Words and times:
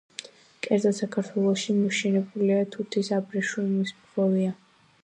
კერძოდ 0.67 0.95
საქართველოში, 0.99 1.75
მოშენებულია 1.83 2.65
თუთის 2.77 3.13
აბრეშუმხვევია. 3.21 4.61